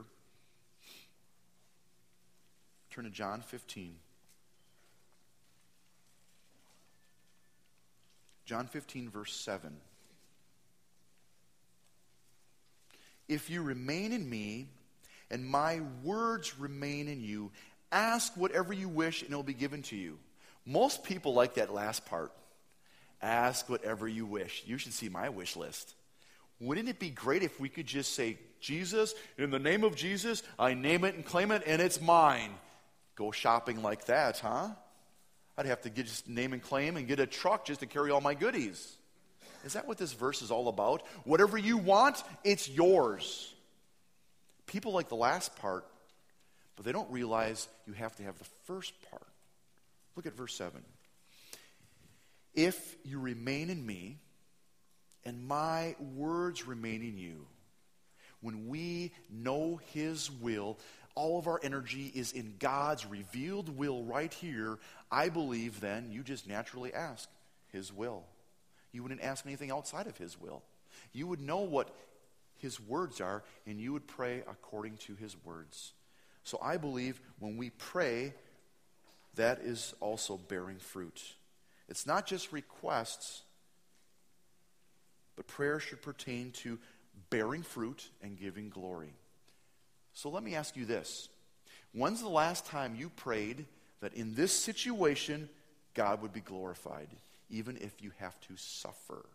[2.92, 3.96] Turn to John 15.
[8.46, 9.76] John 15, verse 7.
[13.28, 14.68] If you remain in me,
[15.34, 17.52] and my words remain in you.
[17.92, 20.20] Ask whatever you wish, and it will be given to you.
[20.64, 22.32] Most people like that last part.
[23.20, 24.64] Ask whatever you wish.
[24.68, 25.96] You should see my wish list.
[26.60, 30.44] Wouldn't it be great if we could just say, Jesus, in the name of Jesus,
[30.60, 32.52] I name it and claim it, and it's mine?
[33.16, 34.70] Go shopping like that, huh?
[35.58, 38.12] I'd have to get, just name and claim and get a truck just to carry
[38.12, 38.96] all my goodies.
[39.66, 41.04] Is that what this verse is all about?
[41.24, 43.53] Whatever you want, it's yours.
[44.74, 45.86] People like the last part,
[46.76, 49.28] but they don't realize you have to have the first part.
[50.16, 50.82] Look at verse 7.
[52.56, 54.18] If you remain in me,
[55.26, 57.46] and my words remain in you,
[58.42, 60.80] when we know His will,
[61.14, 64.80] all of our energy is in God's revealed will right here.
[65.12, 67.30] I believe then you just naturally ask
[67.72, 68.24] His will.
[68.92, 70.64] You wouldn't ask anything outside of His will.
[71.14, 71.96] You would know what
[72.64, 75.92] His words are, and you would pray according to His words.
[76.44, 78.34] So I believe when we pray,
[79.36, 81.22] that is also bearing fruit.
[81.90, 83.42] It's not just requests,
[85.36, 86.80] but prayer should pertain to
[87.30, 89.14] bearing fruit and giving glory.
[90.14, 91.28] So let me ask you this
[91.92, 93.66] When's the last time you prayed
[94.00, 95.50] that in this situation,
[95.96, 97.10] God would be glorified,
[97.50, 99.26] even if you have to suffer?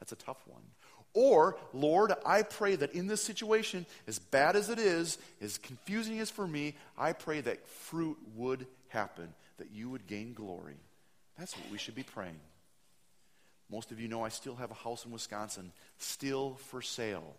[0.00, 0.62] That's a tough one.
[1.12, 6.20] Or, Lord, I pray that in this situation, as bad as it is, as confusing
[6.20, 10.76] as for me, I pray that fruit would happen, that you would gain glory.
[11.38, 12.38] That's what we should be praying.
[13.70, 17.34] Most of you know I still have a house in Wisconsin, still for sale.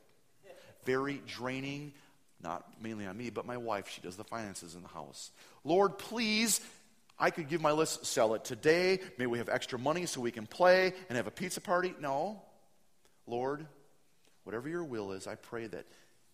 [0.86, 1.94] Very draining,
[2.42, 3.90] not mainly on me, but my wife.
[3.90, 5.32] She does the finances in the house.
[5.64, 6.60] Lord, please,
[7.20, 9.00] I could give my list, sell it today.
[9.18, 11.94] Maybe we have extra money so we can play and have a pizza party.
[12.00, 12.42] No.
[13.28, 13.66] Lord,
[14.44, 15.86] whatever your will is, I pray that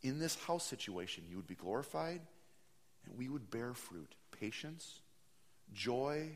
[0.01, 2.21] in this house situation you would be glorified
[3.05, 4.99] and we would bear fruit patience,
[5.73, 6.29] joy,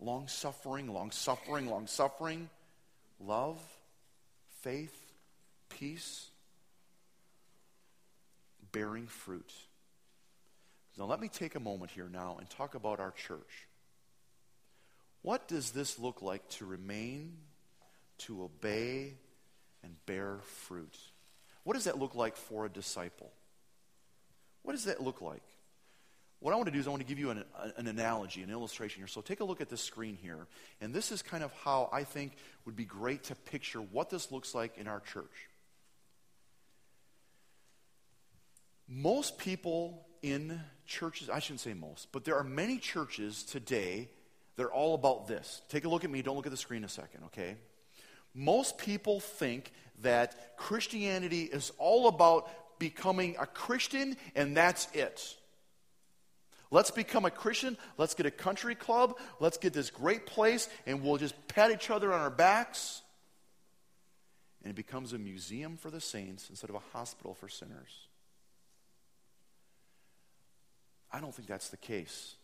[0.00, 2.48] long suffering, long suffering, long suffering
[3.20, 3.60] love,
[4.62, 5.12] faith,
[5.68, 6.28] peace,
[8.72, 9.52] bearing fruit.
[10.96, 13.66] Now, let me take a moment here now and talk about our church.
[15.22, 17.36] What does this look like to remain,
[18.18, 19.14] to obey,
[19.84, 20.96] and bear fruit?
[21.62, 23.30] What does that look like for a disciple?
[24.62, 25.42] What does that look like?
[26.44, 27.42] what I want to do is I want to give you an,
[27.78, 29.06] an analogy, an illustration here.
[29.06, 30.46] So take a look at this screen here.
[30.82, 32.32] And this is kind of how I think
[32.66, 35.48] would be great to picture what this looks like in our church.
[38.86, 44.10] Most people in churches, I shouldn't say most, but there are many churches today
[44.56, 45.62] that are all about this.
[45.70, 47.56] Take a look at me, don't look at the screen a second, okay?
[48.34, 55.36] Most people think that Christianity is all about becoming a Christian and that's it.
[56.70, 57.78] Let's become a Christian.
[57.98, 59.16] Let's get a country club.
[59.38, 63.00] Let's get this great place, and we'll just pat each other on our backs.
[64.64, 68.08] And it becomes a museum for the saints instead of a hospital for sinners.
[71.12, 72.34] I don't think that's the case.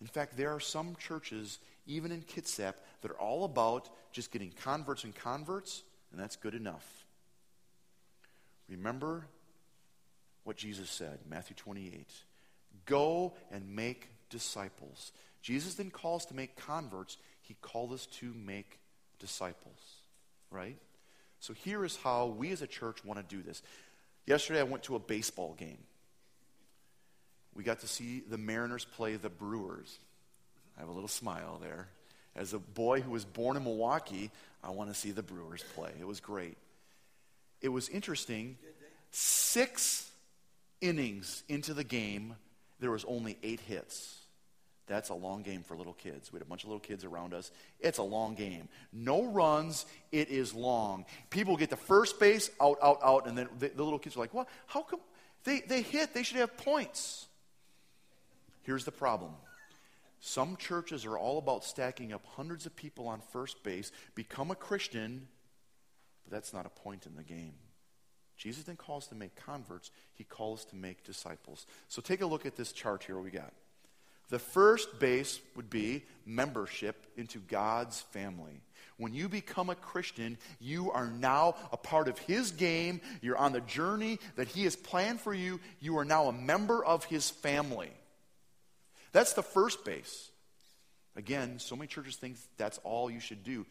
[0.00, 4.52] In fact, there are some churches, even in Kitsap, that are all about just getting
[4.62, 6.86] converts and converts, and that's good enough.
[8.68, 9.26] Remember
[10.44, 12.08] what Jesus said, Matthew 28.
[12.84, 15.12] Go and make disciples.
[15.42, 18.78] Jesus didn't call us to make converts, he called us to make
[19.18, 19.78] disciples,
[20.50, 20.78] right?
[21.40, 23.62] So here is how we as a church want to do this.
[24.26, 25.78] Yesterday I went to a baseball game.
[27.54, 29.98] We got to see the Mariners play the Brewers.
[30.76, 31.88] I have a little smile there.
[32.34, 34.30] As a boy who was born in Milwaukee,
[34.62, 35.90] I want to see the Brewers play.
[35.98, 36.56] It was great.
[37.62, 38.58] It was interesting.
[39.10, 40.10] Six
[40.80, 42.36] innings into the game,
[42.80, 44.18] there was only eight hits.
[44.86, 46.32] That's a long game for little kids.
[46.32, 47.50] We had a bunch of little kids around us.
[47.80, 48.68] It's a long game.
[48.92, 51.06] No runs, it is long.
[51.30, 54.20] People get to first base, out, out, out, and then the, the little kids are
[54.20, 54.48] like, what?
[54.66, 55.00] How come
[55.44, 56.14] they, they hit?
[56.14, 57.26] They should have points.
[58.62, 59.32] Here's the problem.
[60.20, 64.56] Some churches are all about stacking up hundreds of people on first base, become a
[64.56, 65.28] Christian,
[66.24, 67.54] but that's not a point in the game.
[68.36, 71.66] Jesus didn't call us to make converts, he called us to make disciples.
[71.88, 73.52] So take a look at this chart here we got.
[74.28, 78.60] The first base would be membership into God's family.
[78.96, 83.00] When you become a Christian, you are now a part of His game.
[83.22, 85.60] You're on the journey that He has planned for you.
[85.80, 87.92] You are now a member of His family.
[89.16, 90.30] That's the first base.
[91.16, 93.64] Again, so many churches think that's all you should do.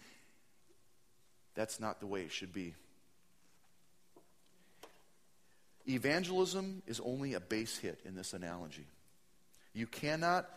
[1.53, 2.73] That's not the way it should be.
[5.87, 8.87] Evangelism is only a base hit in this analogy.
[9.71, 10.49] You cannot,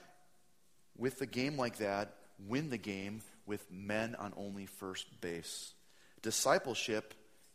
[0.96, 2.14] with a game like that,
[2.48, 5.74] win the game with men on only first base.
[6.22, 7.12] Discipleship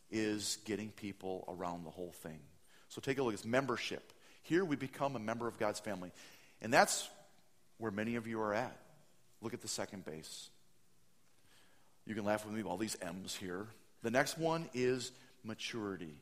[0.08, 2.38] is getting people around the whole thing.
[2.90, 3.34] So take a look.
[3.34, 4.12] It's membership.
[4.42, 6.12] Here we become a member of God's family.
[6.62, 7.08] And that's
[7.78, 8.76] where many of you are at.
[9.40, 10.48] Look at the second base.
[12.06, 13.66] You can laugh with me, all these M's here.
[14.02, 15.12] The next one is
[15.42, 16.14] maturity.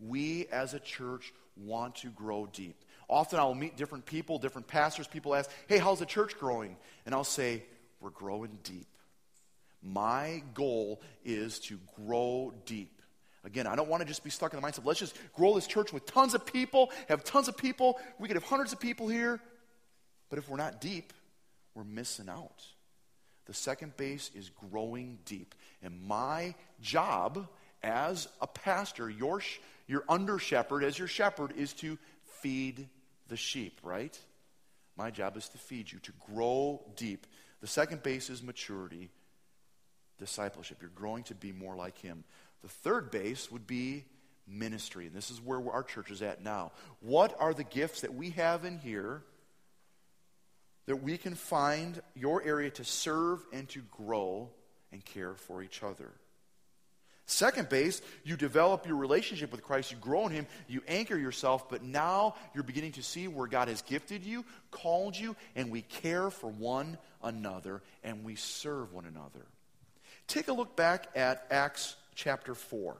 [0.00, 2.76] We as a church want to grow deep.
[3.08, 5.06] Often I'll meet different people, different pastors.
[5.06, 6.76] People ask, hey, how's the church growing?
[7.04, 7.62] And I'll say,
[8.00, 8.86] we're growing deep.
[9.82, 13.00] My goal is to grow deep.
[13.44, 15.68] Again, I don't want to just be stuck in the mindset, let's just grow this
[15.68, 18.00] church with tons of people, have tons of people.
[18.18, 19.40] We could have hundreds of people here.
[20.28, 21.12] But if we're not deep,
[21.74, 22.64] we're missing out.
[23.46, 25.54] The second base is growing deep.
[25.82, 27.46] And my job
[27.82, 29.40] as a pastor, your,
[29.86, 31.98] your under shepherd, as your shepherd, is to
[32.40, 32.88] feed
[33.28, 34.18] the sheep, right?
[34.96, 37.26] My job is to feed you, to grow deep.
[37.60, 39.10] The second base is maturity,
[40.18, 40.78] discipleship.
[40.80, 42.24] You're growing to be more like Him.
[42.62, 44.04] The third base would be
[44.48, 45.06] ministry.
[45.06, 46.72] And this is where our church is at now.
[47.00, 49.22] What are the gifts that we have in here
[50.86, 54.48] that we can find your area to serve and to grow
[54.92, 56.10] and care for each other?
[57.28, 61.68] Second base, you develop your relationship with Christ, you grow in Him, you anchor yourself,
[61.68, 65.82] but now you're beginning to see where God has gifted you, called you, and we
[65.82, 69.44] care for one another and we serve one another.
[70.28, 72.96] Take a look back at Acts chapter 4.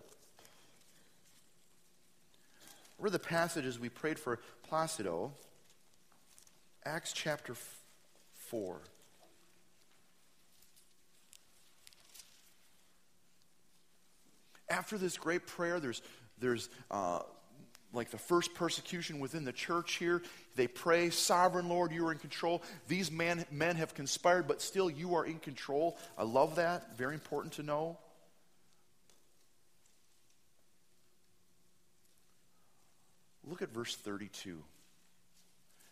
[2.99, 5.31] Read the passages we prayed for Placido.
[6.85, 7.76] Acts chapter 4.
[14.69, 16.03] After this great prayer, there's,
[16.39, 17.21] there's uh,
[17.93, 20.23] like the first persecution within the church here.
[20.55, 22.63] They pray, Sovereign Lord, you are in control.
[22.89, 25.97] These men, men have conspired, but still you are in control.
[26.19, 26.97] I love that.
[26.97, 27.99] Very important to know.
[33.45, 34.63] Look at verse 32.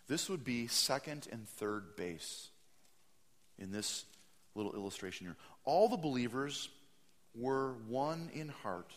[0.06, 2.48] This would be second and third base
[3.58, 4.04] in this
[4.54, 5.36] little illustration here.
[5.64, 6.68] All the believers
[7.34, 8.92] were one in heart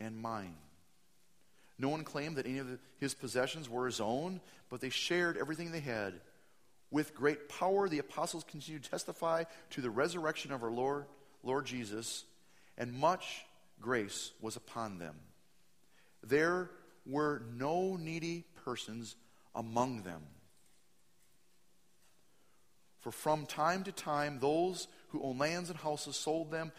[0.00, 0.56] and mind.
[1.78, 4.40] No one claimed that any of his possessions were his own,
[4.70, 6.14] but they shared everything they had.
[6.90, 11.06] With great power, the apostles continued to testify to the resurrection of our Lord,
[11.42, 12.24] Lord Jesus,
[12.78, 13.44] and much
[13.80, 15.16] grace was upon them.
[16.22, 16.70] There
[17.06, 19.16] were no needy persons
[19.54, 20.22] among them.
[23.00, 26.72] For from time to time, those who owned lands and houses sold them,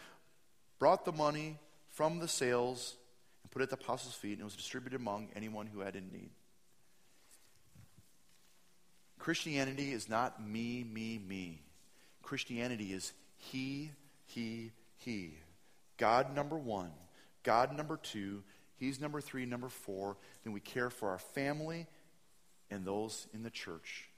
[0.78, 1.58] brought the money
[1.90, 2.96] from the sales,
[3.42, 5.94] and put it at the apostles' feet, and it was distributed among anyone who had
[5.94, 6.30] in need.
[9.18, 11.62] Christianity is not me, me, me.
[12.22, 13.92] Christianity is he,
[14.26, 15.34] he, he.
[15.96, 16.90] God number one,
[17.44, 18.42] God number two,
[18.78, 20.16] He's number three, number four.
[20.44, 21.86] Then we care for our family
[22.70, 24.08] and those in the church.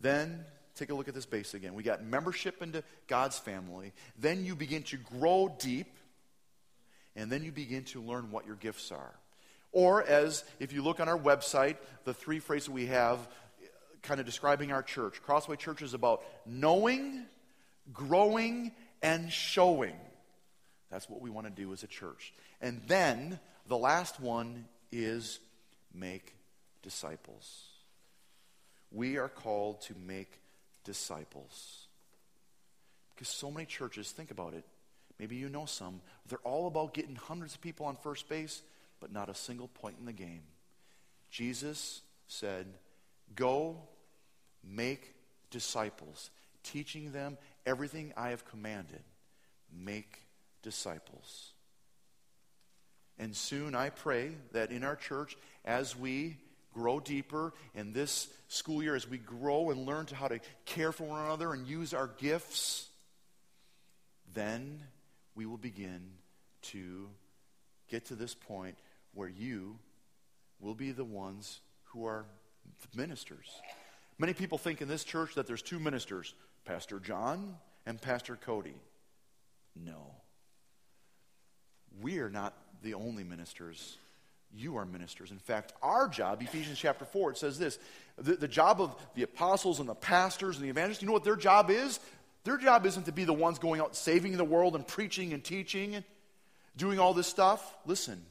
[0.00, 0.44] Then
[0.74, 1.74] take a look at this base again.
[1.74, 3.92] We got membership into God's family.
[4.18, 5.92] Then you begin to grow deep,
[7.16, 9.14] and then you begin to learn what your gifts are.
[9.72, 13.18] Or, as if you look on our website, the three phrases we have
[14.02, 17.26] kind of describing our church Crossway Church is about knowing,
[17.92, 19.94] growing, and showing.
[20.90, 22.32] That's what we want to do as a church.
[22.60, 25.38] And then the last one is
[25.94, 26.34] make
[26.82, 27.66] disciples.
[28.90, 30.40] We are called to make
[30.84, 31.86] disciples.
[33.14, 34.64] Because so many churches, think about it,
[35.18, 38.62] maybe you know some, they're all about getting hundreds of people on first base,
[38.98, 40.42] but not a single point in the game.
[41.30, 42.66] Jesus said,
[43.36, 43.76] Go
[44.64, 45.14] make
[45.50, 46.30] disciples,
[46.62, 49.02] teaching them everything I have commanded.
[49.72, 50.22] Make
[50.62, 51.52] disciples.
[53.18, 56.38] And soon I pray that in our church, as we
[56.72, 60.92] grow deeper in this school year, as we grow and learn to how to care
[60.92, 62.88] for one another and use our gifts,
[64.34, 64.80] then
[65.34, 66.02] we will begin
[66.62, 67.08] to
[67.88, 68.76] get to this point
[69.14, 69.78] where you
[70.60, 72.24] will be the ones who are
[72.94, 73.48] ministers.
[74.18, 77.56] Many people think in this church that there's two ministers, Pastor John
[77.86, 78.76] and Pastor Cody.
[79.74, 80.14] No.
[82.00, 83.96] We are not the only ministers.
[84.52, 85.30] You are ministers.
[85.30, 87.78] In fact, our job, Ephesians chapter 4, it says this
[88.18, 91.24] the, the job of the apostles and the pastors and the evangelists, you know what
[91.24, 92.00] their job is?
[92.44, 95.44] Their job isn't to be the ones going out saving the world and preaching and
[95.44, 96.04] teaching and
[96.76, 97.76] doing all this stuff.
[97.86, 98.22] Listen,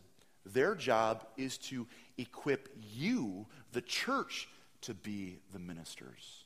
[0.46, 4.50] their job is to equip you, the church,
[4.82, 6.44] to be the ministers.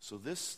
[0.00, 0.56] So, this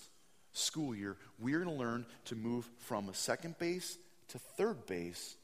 [0.53, 3.99] school year, we're going to learn to move from a second base
[4.29, 5.37] to third base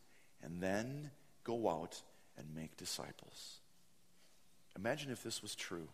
[0.43, 1.11] and then
[1.45, 2.01] go out
[2.39, 3.61] and make disciples.
[4.77, 5.89] Imagine if this was true.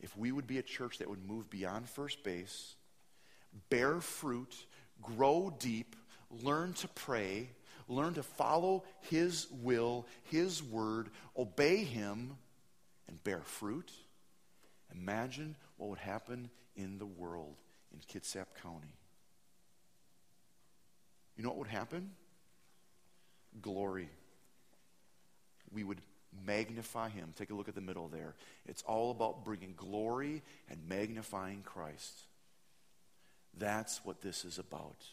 [0.00, 2.74] If we would be a church that would move beyond first base,
[3.70, 4.54] bear fruit,
[5.02, 5.96] grow deep,
[6.42, 7.50] learn to pray,
[7.88, 12.36] learn to follow His will, His word, obey Him,
[13.08, 13.90] and bear fruit.
[14.94, 17.56] Imagine what would happen in the world
[17.92, 18.94] in Kitsap County.
[21.36, 22.10] You know what would happen?
[23.60, 24.08] Glory.
[25.72, 26.00] We would
[26.46, 27.32] magnify Him.
[27.36, 28.34] Take a look at the middle there.
[28.66, 32.22] It's all about bringing glory and magnifying Christ.
[33.58, 35.04] That's what this is about.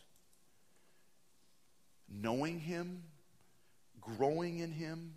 [2.10, 3.04] Knowing Him,
[4.01, 5.16] growing in Him,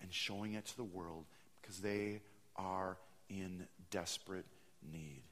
[0.00, 1.24] and showing it to the world
[1.60, 2.20] because they
[2.56, 2.96] are
[3.28, 4.46] in desperate
[4.92, 5.22] need.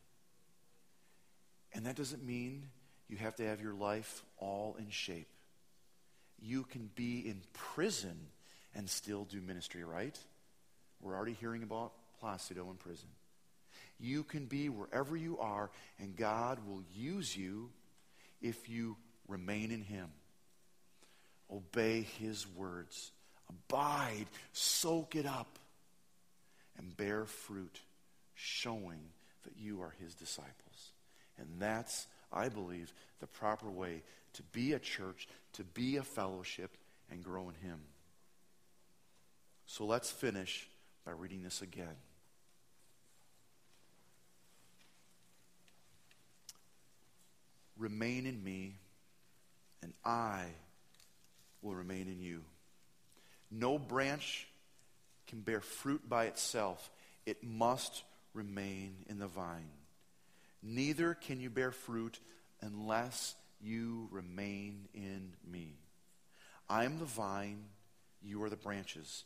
[1.73, 2.69] And that doesn't mean
[3.09, 5.29] you have to have your life all in shape.
[6.41, 8.19] You can be in prison
[8.77, 10.17] and still do ministry, right?
[11.01, 13.09] We're already hearing about Placido in prison.
[13.99, 17.71] You can be wherever you are, and God will use you
[18.43, 18.97] if you
[19.27, 20.09] remain in Him.
[21.51, 23.11] Obey His words.
[23.49, 25.59] Abide, soak it up,
[26.77, 27.81] and bear fruit,
[28.35, 29.01] showing
[29.45, 30.93] that you are His disciples.
[31.39, 34.03] And that's, I believe, the proper way
[34.35, 36.77] to be a church, to be a fellowship,
[37.11, 37.79] and grow in Him.
[39.67, 40.69] So let's finish
[41.05, 41.97] by reading this again.
[47.77, 48.77] Remain in me,
[49.83, 50.45] and I
[51.63, 52.43] will remain in you.
[53.51, 54.47] No branch
[55.27, 56.91] can bear fruit by itself,
[57.27, 59.71] it must remain in the vine.
[60.63, 62.19] Neither can you bear fruit
[62.61, 65.75] unless you remain in me.
[66.69, 67.65] I am the vine,
[68.23, 69.25] you are the branches.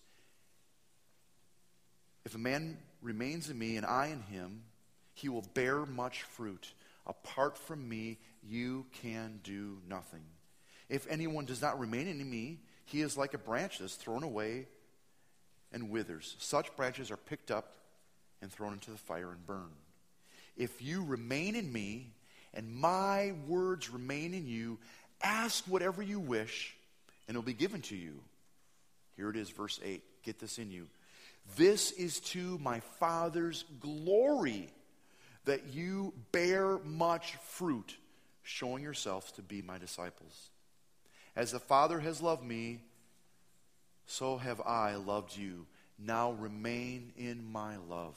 [2.25, 4.63] If a man remains in me and I in him,
[5.15, 6.73] he will bear much fruit.
[7.07, 10.23] Apart from me, you can do nothing.
[10.89, 14.67] If anyone does not remain in me, he is like a branch that's thrown away
[15.73, 16.37] and withers.
[16.39, 17.75] Such branches are picked up
[18.43, 19.71] and thrown into the fire and burned.
[20.57, 22.13] If you remain in me
[22.53, 24.79] and my words remain in you,
[25.23, 26.75] ask whatever you wish
[27.29, 28.21] and it'll be given to you.
[29.17, 30.03] Here it is, verse 8.
[30.25, 30.89] Get this in you.
[31.57, 34.71] This is to my Father's glory
[35.45, 37.97] that you bear much fruit,
[38.43, 40.51] showing yourselves to be my disciples.
[41.37, 42.81] As the Father has loved me,
[44.07, 45.67] so have I loved you.
[45.99, 48.17] Now remain in my love.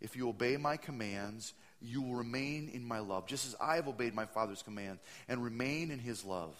[0.00, 1.52] If you obey my commands,
[1.82, 5.42] you will remain in my love, just as I have obeyed my Father's command and
[5.42, 6.54] remain in his love.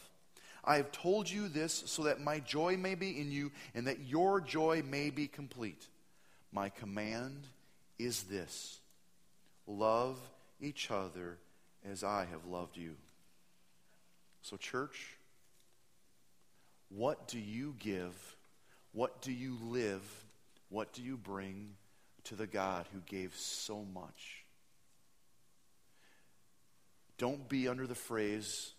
[0.65, 4.01] I have told you this so that my joy may be in you and that
[4.01, 5.89] your joy may be complete.
[6.53, 7.47] My command
[7.99, 8.81] is this
[9.67, 10.19] love
[10.61, 11.39] each other
[11.89, 12.97] as I have loved you.
[14.43, 15.17] So, church,
[16.89, 18.15] what do you give?
[18.93, 20.03] What do you live?
[20.69, 21.77] What do you bring
[22.25, 24.45] to the God who gave so much?
[27.19, 28.73] Don't be under the phrase,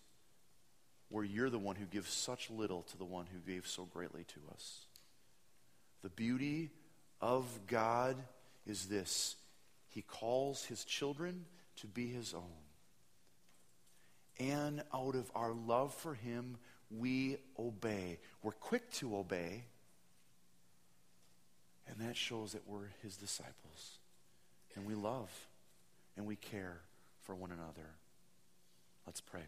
[1.11, 4.23] where you're the one who gives such little to the one who gave so greatly
[4.23, 4.85] to us.
[6.01, 6.71] The beauty
[7.19, 8.15] of God
[8.65, 9.35] is this
[9.89, 11.45] He calls His children
[11.81, 12.41] to be His own.
[14.39, 16.57] And out of our love for Him,
[16.89, 18.17] we obey.
[18.41, 19.65] We're quick to obey.
[21.87, 23.99] And that shows that we're His disciples.
[24.75, 25.29] And we love
[26.15, 26.79] and we care
[27.23, 27.89] for one another.
[29.05, 29.41] Let's pray.